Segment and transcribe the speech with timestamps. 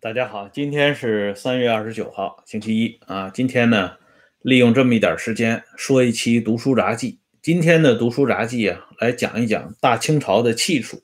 [0.00, 3.30] 大家好，今天是三月二十九号，星期一啊。
[3.30, 3.96] 今天呢，
[4.42, 7.18] 利用这么一点时间说一期读书杂记。
[7.42, 11.02] 今天的读书杂记啊，来讲一讲大清朝的气数。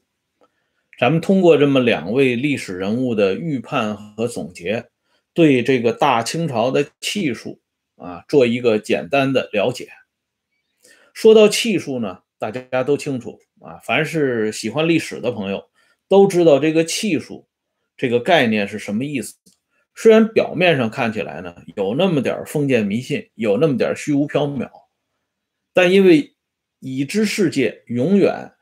[0.97, 4.85] 咱们通过这么两位历史人物的预判和总结，
[5.33, 7.61] 对这个大清朝的气数
[7.97, 9.89] 啊，做一个简单的了解。
[11.13, 15.65] 说到气数呢，大家都清楚啊，凡是喜欢历史的朋友
[16.09, 17.49] 都知道这个气数。
[17.97, 19.35] 这个概念是什么意思？
[19.97, 24.69] 虽然表面上看起来呢，有那么点封建迷信，有那么点虚无缥缈，
[25.73, 26.35] 但因为
[26.81, 28.53] 已知世界永远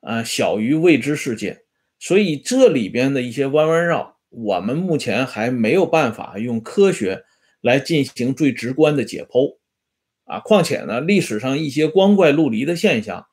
[0.00, 1.62] 啊小于未知世界，
[1.98, 7.24] 所以这里边的一些弯弯绕，我们目前还没有办法用科学
[7.62, 9.56] 来进行最直观的解剖
[10.24, 10.40] 啊。
[10.40, 13.26] 况且呢，历史上一些光怪陆离的现象，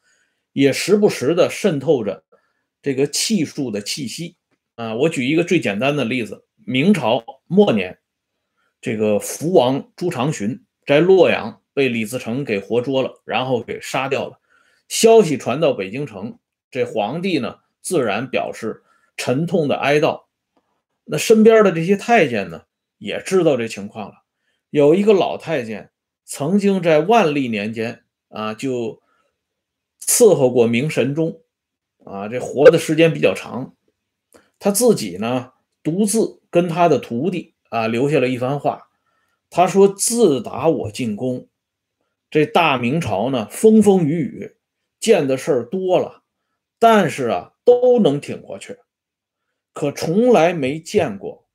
[0.54, 2.24] 也时不时的渗透着
[2.82, 4.38] 这个气数的气息。
[4.80, 8.00] 啊，我举一个最简单的例子：明朝末年，
[8.80, 14.40] 这个福王朱常洵在洛阳被李自成给活捉了，然后给杀掉了。
[14.88, 16.40] 消息传到北京城，
[16.72, 18.82] 这皇帝呢，自然表示
[19.18, 20.22] 沉痛的哀悼。
[21.04, 22.62] 那身边的这些太监呢，
[22.98, 24.24] 也知道这情况了。
[24.70, 25.92] 有一个老太监，
[26.24, 29.02] 曾经在万历年间啊，就
[30.02, 31.42] 伺候过明神宗，
[32.06, 33.76] 啊，这活的时间比较长。
[34.60, 38.90] 他自己呢，独自跟他的徒弟啊留下了一番话。
[39.50, 41.48] 他说：“自打我进宫，
[42.30, 44.58] 这大明朝呢，风风雨雨，
[45.00, 46.22] 见的事儿多了，
[46.78, 48.78] 但是啊，都能挺过去。
[49.74, 51.48] 可从来没见过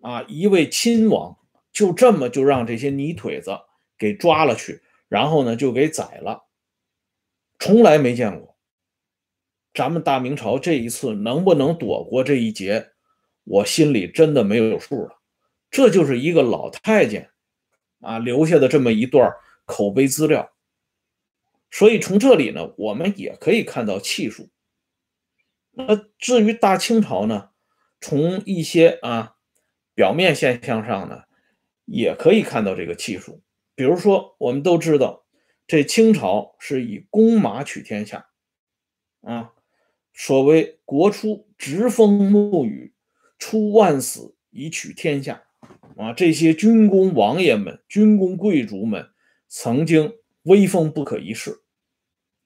[0.00, 1.36] 啊，一位亲王
[1.70, 3.50] 就这么就让这些泥腿子
[3.98, 6.44] 给抓了去，然后呢就给宰了，
[7.58, 8.53] 从来没见过。”
[9.74, 12.92] 咱们大明朝这一次能不能躲过这一劫，
[13.42, 15.20] 我心里真的没有数了。
[15.68, 17.30] 这就是一个老太监
[18.00, 19.32] 啊留下的这么一段
[19.64, 20.52] 口碑资料。
[21.72, 24.48] 所以从这里呢，我们也可以看到气数。
[25.72, 27.50] 那至于大清朝呢，
[28.00, 29.34] 从一些啊
[29.92, 31.24] 表面现象上呢，
[31.84, 33.42] 也可以看到这个气数。
[33.74, 35.26] 比如说，我们都知道
[35.66, 38.28] 这清朝是以弓马取天下
[39.22, 39.50] 啊。
[40.14, 42.94] 所谓“国出直风沐雨，
[43.36, 45.44] 出万死以取天下”，
[45.98, 49.10] 啊，这些军功王爷们、军功贵族们
[49.48, 50.14] 曾经
[50.44, 51.62] 威风不可一世。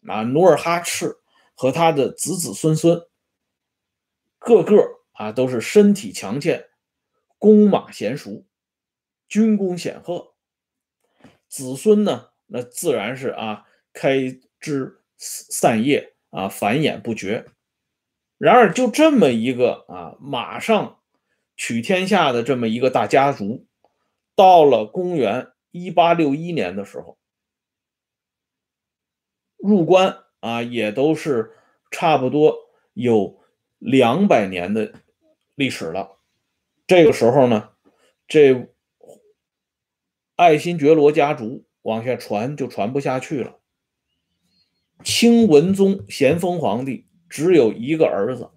[0.06, 1.18] 啊，努尔哈赤
[1.54, 3.06] 和他的子子孙孙，
[4.38, 4.76] 个个
[5.12, 6.64] 啊都是身体强健、
[7.36, 8.46] 弓马娴熟、
[9.28, 10.34] 军功显赫。
[11.48, 17.44] 子孙呢，那自然是啊开枝散叶啊，繁衍不绝。
[18.38, 21.00] 然而，就这么一个啊，马上
[21.56, 23.66] 取天下的这么一个大家族，
[24.36, 27.18] 到了公元一八六一年的时候，
[29.56, 31.50] 入关啊，也都是
[31.90, 32.56] 差不多
[32.92, 33.40] 有
[33.78, 34.92] 两百年的
[35.56, 36.20] 历史了。
[36.86, 37.70] 这个时候呢，
[38.28, 38.72] 这
[40.36, 43.58] 爱新觉罗家族往下传就传不下去了。
[45.02, 47.07] 清文宗咸丰皇帝。
[47.28, 48.48] 只有一个儿子，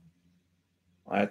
[1.06, 1.30] 哎，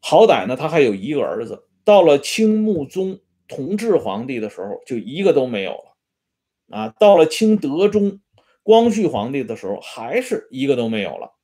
[0.00, 1.64] 好歹呢，他还有一个儿子。
[1.84, 8.20] 到了清穆宗同治皇帝的时候，就一个都没有了，啊，到了清德宗
[8.62, 11.34] 光绪皇帝的时候，还是一个都没有了。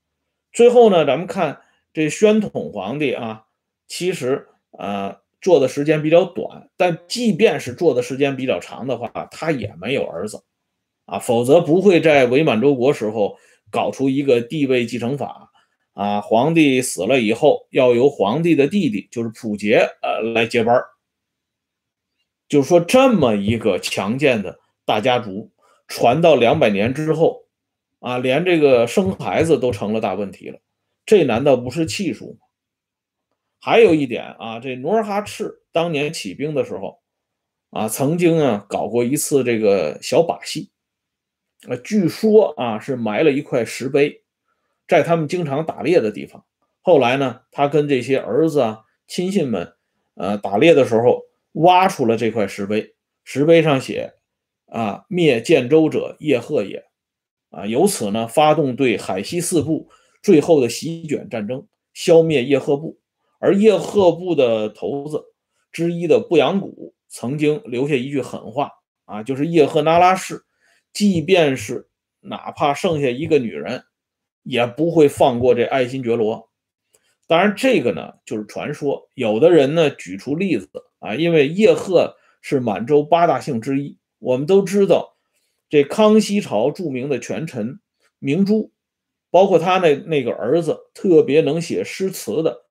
[0.53, 1.61] 最后呢，咱们看
[1.93, 3.45] 这宣统皇帝啊，
[3.87, 10.43] 其实啊做的时间比较短，但即便是做的时间比较长的话，他也没有儿子，
[11.05, 13.37] 啊，否则不会在伪满洲国时候。
[13.73, 15.51] 搞出一个帝位继承法
[15.95, 20.81] 啊，皇帝死了以后，要由皇帝的弟弟，就是溥杰，呃，来接班
[22.49, 25.51] 就是说，这么一个强健的大家族，
[25.89, 27.47] 传到两百年之后，
[27.99, 30.61] 啊，连这个生孩子都成了大问题了。
[31.07, 32.39] 这难道不是气数吗？
[33.59, 37.01] 还有一点啊，这努尔哈赤当年起兵的时候，
[37.71, 40.71] 啊，曾经啊搞过一次这个小把戏。
[41.69, 44.23] 呃，据说啊是埋了一块石碑，
[44.89, 46.45] 在他们经常打猎的地方。
[46.81, 49.75] 后来呢，他跟这些儿子啊、亲信们，
[50.15, 51.23] 呃，打猎的时候
[51.53, 54.15] 挖出了这块石碑，石碑上写
[54.67, 56.85] ：“啊，灭建州者叶赫也。”
[57.51, 59.89] 啊，由此呢，发动对海西四部
[60.23, 62.99] 最后的席卷战争，消灭叶赫部。
[63.39, 65.25] 而叶赫部的头子
[65.71, 68.71] 之一的布阳谷曾经留下一句狠话
[69.05, 70.43] 啊，就是叶赫那拉氏。
[70.93, 71.89] 即便是
[72.21, 73.85] 哪怕剩下一个女人，
[74.43, 76.51] 也不会放过这爱新觉罗。
[77.27, 80.69] 当然，这个呢就是传说，有的人呢举出例子
[80.99, 83.99] 啊，因为叶赫是满洲八大姓之一。
[84.19, 85.17] 我们都知道，
[85.69, 87.81] 这康熙朝著名的权臣
[88.19, 88.73] 明珠，
[89.31, 92.67] 包括他那那个儿子特别能写诗词的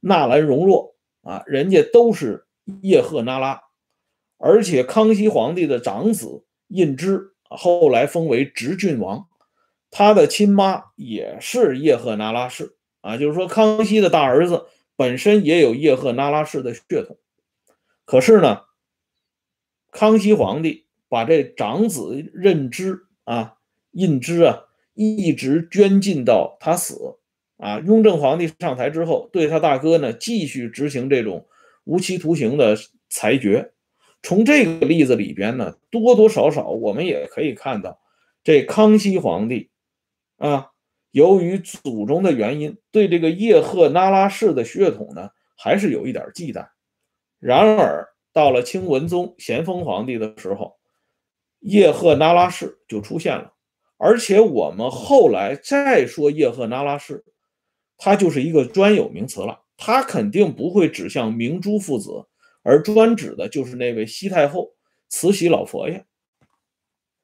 [0.00, 2.46] 纳兰容若啊，人家都是
[2.82, 3.62] 叶赫那拉，
[4.38, 9.26] 而且康熙皇帝的长子胤支后来封为直郡王，
[9.90, 12.76] 他的亲妈也是叶赫那拉氏。
[13.02, 14.66] 啊，就是说，康熙的大儿子
[14.96, 17.16] 本身也有叶赫那拉氏的血统，
[18.04, 18.62] 可是呢，
[19.92, 23.58] 康熙皇帝把这长子胤支啊、
[23.92, 24.64] 胤支啊，
[24.94, 27.18] 一直捐进到他死
[27.58, 27.78] 啊。
[27.78, 31.46] 雍正皇帝上台之后，对他大哥呢继续执行这种
[31.84, 32.76] 无期徒刑的
[33.08, 33.72] 裁决。
[34.26, 38.00] 从这个例子里边呢，多多少少我们也可以看到，
[38.42, 39.70] 这康熙皇帝
[40.38, 40.72] 啊。
[41.12, 46.66] 由于祖宗的原因，对这个叶赫那拉氏的血统呢，还是有一点忌惮。
[47.38, 50.76] 然而，到了清文宗咸丰皇帝的时候，
[51.60, 53.52] 叶赫那拉氏就出现了。
[53.96, 57.24] 而且，我们后来再说叶赫那拉氏，
[57.96, 59.60] 它就是一个专有名词了。
[59.76, 62.26] 它肯定不会指向明珠父子，
[62.66, 64.74] 而专指的就是那位西太后
[65.08, 66.04] 慈禧老佛爷。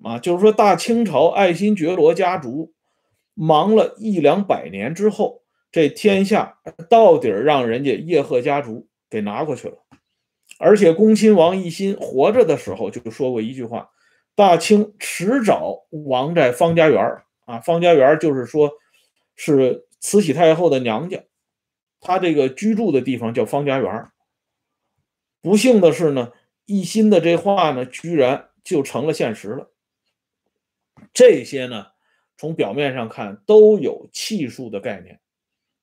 [0.04, 2.72] 啊，就是说大清朝爱新觉罗家族。
[3.34, 6.58] 忙了一两百年之后，这天下
[6.90, 9.78] 到底让人家叶赫家族给拿过去了。
[10.58, 13.88] 而且恭亲王奕欣活着的时候就说过一句话
[14.36, 17.02] ：“大清迟早亡在方家园
[17.46, 18.70] 啊，方家园就是说，
[19.34, 21.24] 是慈禧太后的娘家，
[22.00, 24.08] 她这个居住的地方叫方家园。
[25.42, 26.32] 不幸的是呢，
[26.66, 29.70] 奕欣的这话呢，居然就成了现实了。
[31.12, 31.88] 这些呢。
[32.38, 35.20] 从表面上看都有气数的概念。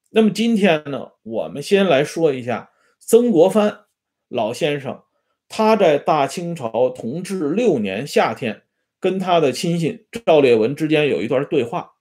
[0.09, 3.85] 那么今天呢，我们先来说一下曾国藩
[4.27, 5.03] 老先生，
[5.47, 8.63] 他在大清朝同治六年夏天
[8.99, 11.93] 跟他的亲信赵烈文之间有一段对话。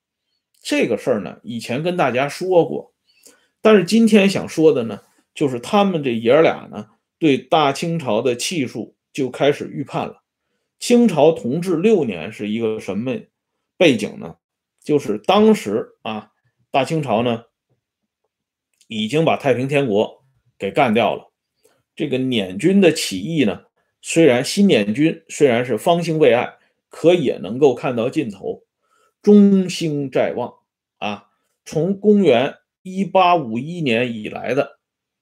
[0.60, 2.92] 这个事儿呢，以前跟大家说过，
[3.62, 5.02] 但是今天想说的呢，
[5.34, 6.88] 就是他们这爷俩呢，
[7.18, 10.22] 对大清朝的气数就开始预判了。
[10.78, 13.18] 清朝同治六年是一个什么
[13.76, 14.36] 背景呢？
[14.82, 16.30] 就是当时啊，
[16.70, 17.44] 大清朝呢
[18.86, 20.24] 已经把太平天国
[20.56, 21.32] 给干掉了。
[21.94, 23.64] 这个捻军的起义呢，
[24.00, 26.54] 虽然新捻军虽然是方兴未艾，
[26.88, 28.62] 可也能够看到尽头，
[29.20, 30.54] 中兴在望
[30.98, 31.24] 啊。
[31.64, 34.78] 从公元一八五一年以来的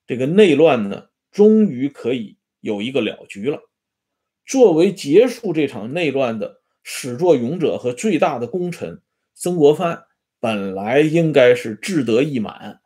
[0.06, 3.60] 这个内乱呢，终于可以有一个了局了。
[4.46, 9.02] 作为结束这场内乱的始作俑者和最大的功臣。
[9.34, 10.04] 曾国藩
[10.40, 12.80] 本来应该是志得意满，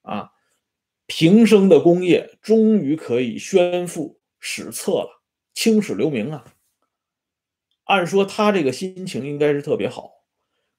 [0.00, 0.30] 啊，
[1.04, 5.22] 平生的功业终于可以宣赴史册了，
[5.52, 6.46] 青史留名啊。
[7.84, 10.12] 按说他这个心情应该是特别好，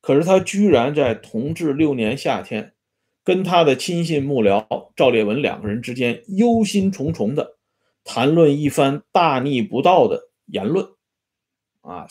[0.02, 2.73] 可是他居然在同治六年夏天，
[3.24, 7.58] 跟他的亲信幕僚赵烈文两个人之间忧心忡忡的
[8.04, 10.88] 谈论一番大逆不道的言论，
[11.82, 12.08] 啊，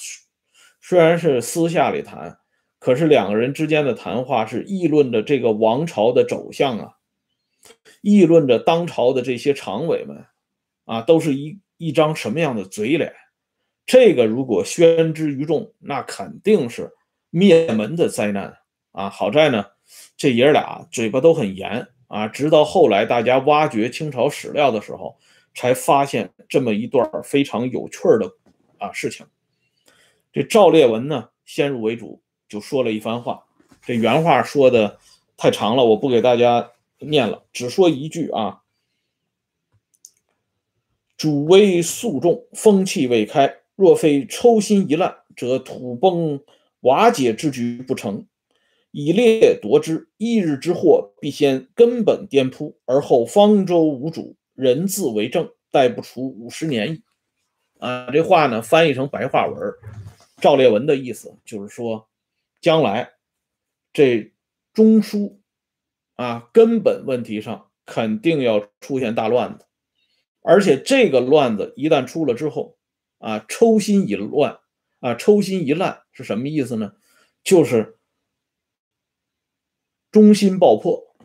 [0.80, 2.38] 虽然是私下里谈。
[2.78, 6.94] 可是两个人之间的谈话是议论着这个王朝的走向啊，
[8.00, 10.24] 议论着当朝的这些常委们
[10.84, 13.14] 啊，都是一一张什么样的嘴脸？
[13.86, 16.90] 这个如果宣之于众，那肯定是
[17.30, 18.58] 灭门的灾难
[18.92, 19.10] 啊！
[19.10, 19.66] 好在呢，
[20.16, 22.28] 这爷俩嘴巴都很严啊。
[22.28, 25.18] 直到后来大家挖掘清朝史料的时候，
[25.54, 28.30] 才发现这么一段非常有趣的
[28.78, 29.26] 啊事情。
[30.32, 32.22] 这赵烈文呢，先入为主。
[32.48, 33.44] 就说了一番话，
[33.80, 34.98] 这原话说的
[35.38, 38.60] 太长了，我不给大家念了，只说一句啊：
[41.16, 46.42] 主威肃重，风气未开，若非抽心一烂，则土崩
[46.80, 48.26] 瓦解之局不成。
[48.92, 57.02] 以列夺之，一日之祸必先根本颠扑，而后方舟无主，人自为政，待不出五十年矣。
[57.80, 59.58] 啊，这话呢翻译成白话文，
[60.40, 62.08] 赵烈文的意思就是说。
[62.60, 63.14] 将来，
[63.92, 64.32] 这
[64.72, 65.38] 中枢
[66.14, 69.64] 啊，根本问题上肯定要出现大乱子，
[70.42, 72.76] 而且这个乱子一旦出了之后，
[73.18, 74.60] 啊，抽心一乱，
[75.00, 76.92] 啊，抽心一烂是什么意思呢？
[77.42, 77.98] 就是
[80.12, 81.16] 中心爆破，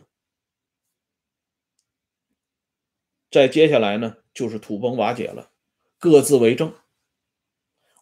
[3.30, 5.52] 再接下来呢，就是土崩瓦解了，
[5.98, 6.74] 各自为政，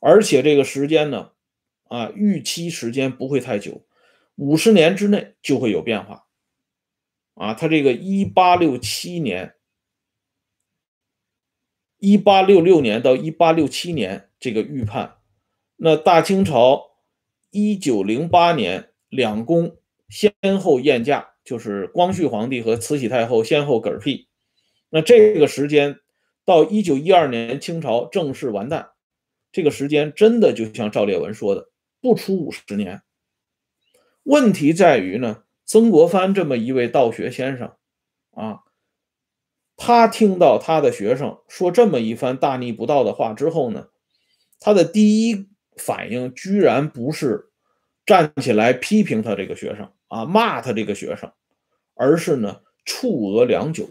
[0.00, 1.32] 而且这个时间呢。
[1.88, 3.86] 啊，预期时间不会太久，
[4.34, 6.26] 五十年之内就会有变化。
[7.34, 9.54] 啊，他这个一八六七年、
[11.98, 15.20] 一八六六年到一八六七年这个预判，
[15.76, 16.96] 那大清朝
[17.50, 19.76] 一九零八年两宫
[20.08, 24.28] 先后验驾，就是光绪皇帝和慈禧太后先后嗝屁，
[24.90, 26.00] 那这个时间
[26.44, 28.90] 到一九一二年清朝正式完蛋，
[29.52, 31.70] 这个时间真的就像赵烈文说的，
[32.00, 33.02] 不出五十年。
[34.22, 35.42] 问题在于呢。
[35.68, 37.72] 曾国藩这么一位道学先生，
[38.30, 38.60] 啊，
[39.76, 43.88] 他听到他的学生说这么一番大逆不道的话之后呢，
[44.60, 47.50] 他的第一反应居然不是
[48.04, 51.32] 站起来批评他这个学生啊，骂他这个学生，
[51.94, 53.88] 而是呢触额良久，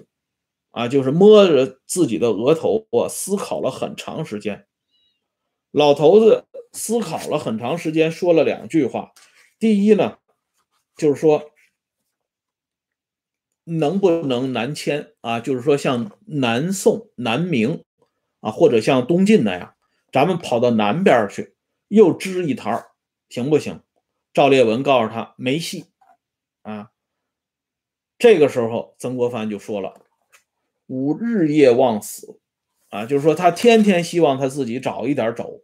[0.72, 4.68] 啊，就是摸着自己的额头啊，思考了很长时间。
[5.72, 9.12] 老头子思考了很长时间，说了两句话。
[9.60, 10.18] 第一呢，
[10.96, 11.52] 就是说。
[13.68, 15.40] 能不能南迁啊？
[15.40, 17.84] 就是说，像南宋、南明
[18.40, 19.76] 啊，或者像东晋那样，
[20.12, 21.56] 咱们跑到南边去，
[21.88, 22.86] 又支一摊
[23.28, 23.82] 行不行？
[24.32, 25.86] 赵烈文告诉他没戏
[26.66, 26.92] 啊。
[28.18, 29.94] 这个时候，曾国藩就说了
[30.88, 32.40] ：“吾日夜望死
[32.90, 35.62] 啊！”就是说，他天天希望他自己早一点走，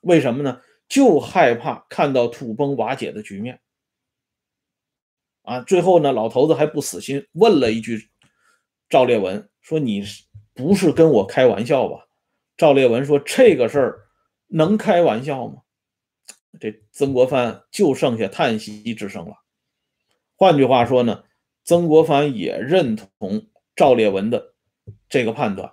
[0.00, 0.60] 为什么呢？
[0.88, 3.60] 就害怕看到土崩瓦解的局面。
[5.42, 8.10] 啊，最后呢，老头子还不死心，问了一句
[8.88, 10.02] 赵烈文说：“你
[10.54, 12.06] 不是跟我开玩笑吧？”
[12.56, 14.08] 赵烈文说：“这个事儿
[14.48, 15.62] 能开玩笑吗？”
[16.58, 19.45] 这曾国藩就剩下叹息之声了。
[20.36, 21.24] 换句话说呢，
[21.64, 24.54] 曾国藩也认同赵烈文的
[25.08, 25.72] 这个判断。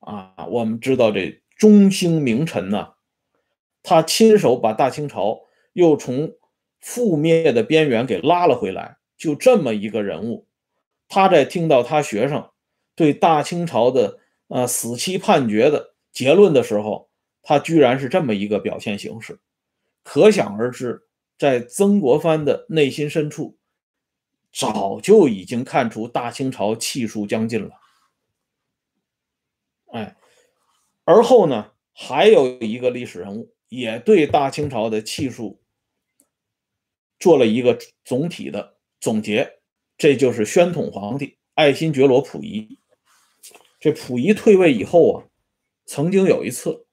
[0.00, 2.94] 啊，我们知道这中兴名臣呢，
[3.82, 6.34] 他亲手把大清朝又从。
[6.80, 10.46] 覆灭的边缘给拉了回来，就这么一个人物，
[11.08, 12.50] 他在听到他学生
[12.94, 17.10] 对大清朝的呃死期判决的结论的时候，
[17.42, 19.40] 他居然是这么一个表现形式，
[20.04, 21.02] 可想而知，
[21.36, 23.57] 在曾国藩的内心深处，
[24.58, 27.80] 早就已经看出大清朝气数将尽了。
[29.92, 30.16] 哎，
[31.04, 35.62] 而后呢，还有一个历史人物也对大清朝的气数。
[37.20, 39.60] 做了一个总体的总结，
[39.96, 42.80] 这就是宣统皇帝爱新觉罗溥仪。
[43.78, 45.26] 这溥仪退位以后啊，
[45.86, 46.86] 曾经有一次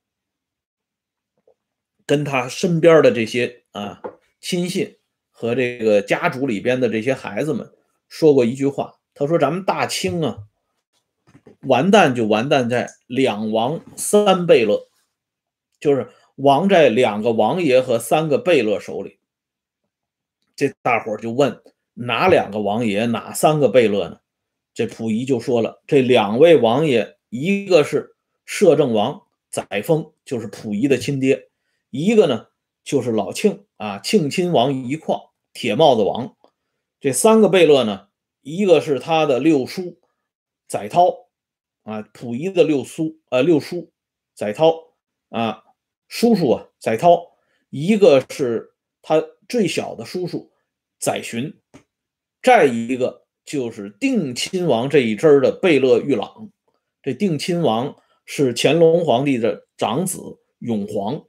[2.06, 4.04] 跟他身边的这些啊
[4.40, 5.00] 亲信
[5.38, 7.70] 和这个家族里边的这些孩子们
[8.08, 10.38] 说过一句话，他说：“咱们大清啊，
[11.64, 14.88] 完蛋就完蛋在两王三贝勒，
[15.78, 19.20] 就是亡在两个王爷和三个贝勒手里。”
[20.56, 21.62] 这大伙就问
[21.96, 24.22] 哪两个王爷，哪三个贝勒呢？
[24.74, 28.16] 这溥仪就说了，这两位王爷，一个是
[28.46, 31.50] 摄政王载沣，就是溥仪的亲爹；
[31.90, 32.48] 一个呢
[32.86, 36.36] 就是老庆啊，庆亲王一况，铁帽子王。
[37.00, 38.10] 这三个贝勒呢，
[38.42, 40.00] 一个是他的六叔
[40.68, 41.28] 载涛
[41.84, 43.92] 啊，溥仪的六叔呃六叔
[44.34, 44.74] 载涛
[45.30, 45.64] 啊，
[46.08, 47.38] 叔叔啊载涛，
[47.70, 49.24] 一个是他。
[49.48, 50.52] 最小的叔叔
[50.98, 51.54] 载洵，
[52.42, 56.50] 再一个就是定亲王这一支的贝勒玉朗。
[57.04, 61.28] 这定亲王是乾隆皇帝的长子永璜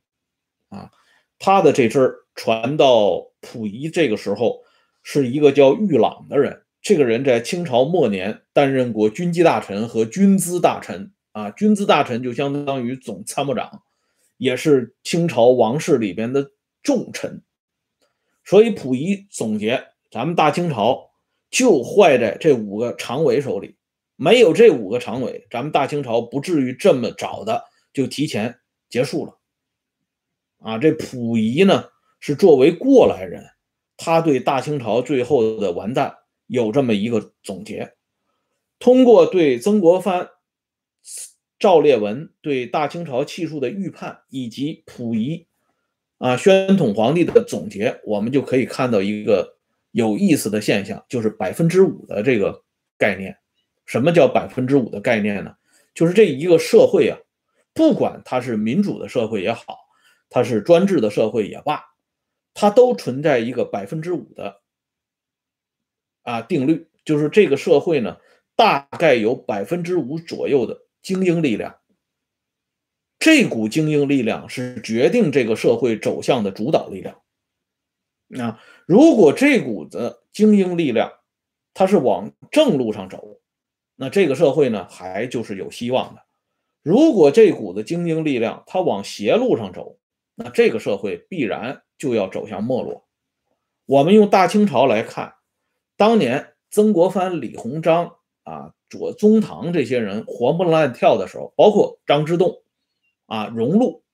[0.70, 0.90] 啊，
[1.38, 4.62] 他的这支传到溥仪这个时候，
[5.02, 6.62] 是一个叫玉朗的人。
[6.81, 13.83] 这个人在清朝末年担任过军机大臣和军资大臣啊，军资大臣就相当于总参谋长，
[14.37, 16.52] 也是清朝王室里边的
[16.85, 17.43] 重臣。
[18.45, 21.11] 所以溥仪总结，咱们大清朝
[21.50, 23.75] 就坏在这五个常委手里，
[24.14, 29.37] 没有这五个常委，咱们大清朝不至于这么早的就提前结束了。
[30.59, 31.87] 啊，这溥仪呢
[32.26, 33.45] 是作为过来人，
[33.97, 36.16] 他对大清朝最后的完蛋
[36.49, 37.95] 有这么一个总结。
[38.80, 40.30] 通过对曾国藩、
[41.56, 45.47] 赵烈文对大清朝气数的预判，以及溥仪。
[46.18, 49.59] 啊，宣统皇帝的总结，我们就可以看到一个
[49.92, 52.64] 有意思的现象，就是百分之五的这个
[52.99, 53.37] 概念。
[53.85, 55.54] 什么叫百分之五的概念呢？
[55.95, 57.16] 就是这一个社会啊，
[57.73, 59.78] 不管它是民主的社会也好，
[60.28, 61.85] 它是专制的社会也罢，
[62.58, 64.62] 它都存在一个百分之五的
[66.22, 68.16] 啊定律，就是这个社会呢，
[68.56, 71.78] 大概有百分之五左右的精英力量。
[73.18, 77.20] 这股精英力量是决定这个社会走向的主导力量。
[78.26, 81.12] 那，如果这股子精英力量
[81.75, 83.38] 它是往正路上走，
[83.96, 86.22] 那这个社会呢，还就是有希望的。
[86.82, 89.98] 如果这股子精英力量它往邪路上走，
[90.37, 93.09] 那这个社会必然就要走向没落。
[93.87, 95.35] 我们用大清朝来看，
[95.97, 102.62] 当年曾国藩、李鸿章啊、左宗棠这些人活蹦乱跳的时候，包括张之洞
[103.26, 104.05] 啊、荣禄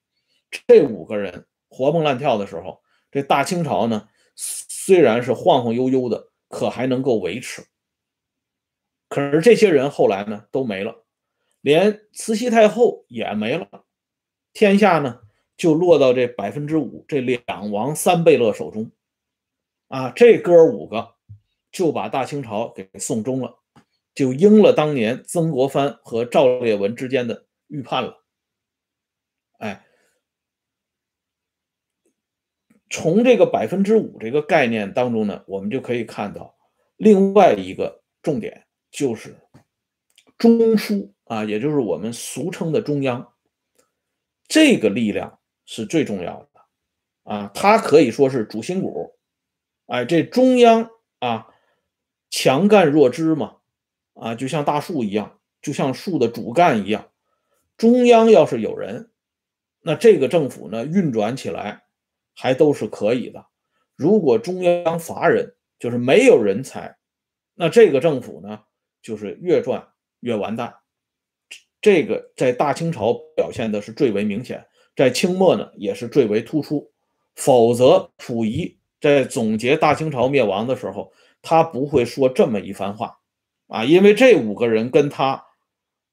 [0.50, 6.29] 这五个人活蹦乱跳的时候，这大清朝呢，虽然是晃晃悠悠的。
[6.52, 7.64] 可还能够维持，
[9.09, 11.07] 可是这些人后来呢都没了，
[11.62, 13.87] 连慈禧太后也没了，
[14.52, 15.21] 天下呢
[15.56, 18.90] 就落到这百分之五这两王三贝勒手中，
[19.88, 21.14] 啊，这哥五个
[21.71, 23.59] 就把大清朝给送终了，
[24.14, 28.25] 就应了当年曾国藩和赵烈文之间的预判了，
[29.59, 29.87] 哎。
[32.94, 36.54] 从这个百分之五这个概念当中呢，我们就可以看到
[36.99, 39.35] 另外一个重点，就是
[40.37, 43.32] 中枢啊，也就是我们俗称的中央，
[44.47, 45.40] 这个力量
[45.73, 46.61] 是最重要的
[47.23, 49.14] 啊，它可以说是主心骨。
[49.87, 51.49] 哎，这中央啊，
[52.31, 53.57] 强干弱枝嘛，
[54.14, 57.11] 啊，就像大树一样，就像树的主干一样，
[57.76, 59.11] 中央要是有人，
[59.81, 61.85] 那这个政府呢运转起来。
[62.35, 63.45] 还都是可以的。
[63.95, 66.97] 如果中央乏人，就是没有人才，
[67.52, 68.62] 那这个政府呢，
[69.02, 69.88] 就是越转
[70.21, 70.76] 越完蛋。
[71.83, 76.92] 这个在大清朝表现的是最为明显，在清末呢也是最为突出。
[77.34, 83.18] 否则，溥仪在总结大清朝灭亡的时候，他不会说这么一番话
[83.68, 85.44] 啊，因为这五个人跟他，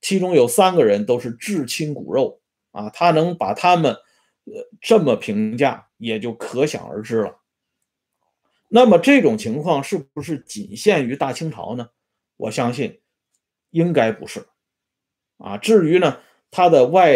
[0.02, 3.98] 其中有三个人都是至亲骨肉啊，他能把他们。
[4.46, 7.40] 呃这么评价也就可想而知了。
[8.68, 11.90] 那么这种情况是不是仅限于大清朝呢？
[12.36, 13.00] 我相信
[13.70, 14.48] 应该不是。
[15.38, 16.18] 啊，至于呢，
[16.50, 17.14] 他的外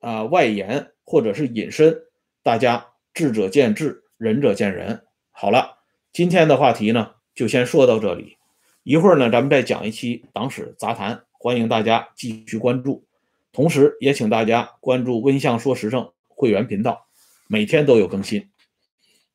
[0.00, 1.96] 啊外延或者是引申，
[2.42, 5.02] 大家智者见智，仁者见仁。
[5.30, 5.78] 好了，
[6.12, 8.36] 今天的话题呢就先说到这里，
[8.82, 13.04] 一会儿呢咱们再讲一期党史杂谈，欢迎大家继续关注，
[13.52, 16.10] 同时也请大家关注温相说时政。
[16.28, 17.06] 会员频道
[17.48, 18.48] 每天都有更新，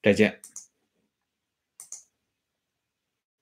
[0.02, 0.40] 再见。